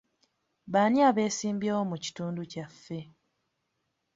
Baani 0.71 0.99
abeesimbyewo 1.09 1.81
mu 1.89 1.97
kitundu 2.03 2.41
kyaffe? 2.51 2.99